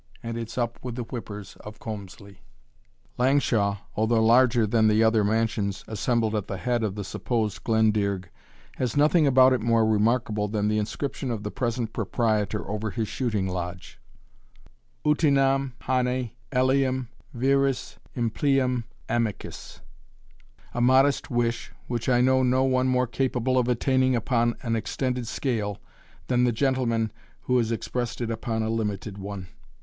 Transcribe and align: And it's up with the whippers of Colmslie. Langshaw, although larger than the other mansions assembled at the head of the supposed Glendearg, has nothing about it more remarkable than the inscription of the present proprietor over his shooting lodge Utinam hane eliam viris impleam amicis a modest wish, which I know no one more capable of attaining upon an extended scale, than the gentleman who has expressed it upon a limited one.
And 0.23 0.35
it's 0.35 0.57
up 0.57 0.79
with 0.83 0.95
the 0.95 1.03
whippers 1.03 1.57
of 1.57 1.77
Colmslie. 1.77 2.39
Langshaw, 3.19 3.77
although 3.95 4.25
larger 4.25 4.65
than 4.65 4.87
the 4.87 5.03
other 5.03 5.23
mansions 5.23 5.83
assembled 5.87 6.33
at 6.33 6.47
the 6.47 6.57
head 6.57 6.83
of 6.83 6.95
the 6.95 7.03
supposed 7.03 7.63
Glendearg, 7.63 8.29
has 8.77 8.97
nothing 8.97 9.27
about 9.27 9.53
it 9.53 9.61
more 9.61 9.85
remarkable 9.85 10.47
than 10.47 10.69
the 10.69 10.79
inscription 10.79 11.29
of 11.29 11.43
the 11.43 11.51
present 11.51 11.93
proprietor 11.93 12.67
over 12.67 12.89
his 12.89 13.07
shooting 13.07 13.47
lodge 13.47 13.99
Utinam 15.05 15.73
hane 15.83 16.31
eliam 16.51 17.09
viris 17.35 17.99
impleam 18.17 18.85
amicis 19.07 19.81
a 20.73 20.81
modest 20.81 21.29
wish, 21.29 21.73
which 21.85 22.09
I 22.09 22.21
know 22.21 22.41
no 22.41 22.63
one 22.63 22.87
more 22.87 23.05
capable 23.05 23.55
of 23.59 23.67
attaining 23.67 24.15
upon 24.15 24.55
an 24.63 24.75
extended 24.75 25.27
scale, 25.27 25.77
than 26.25 26.43
the 26.43 26.51
gentleman 26.51 27.11
who 27.41 27.59
has 27.59 27.71
expressed 27.71 28.19
it 28.19 28.31
upon 28.31 28.63
a 28.63 28.69
limited 28.71 29.19
one. 29.19 29.47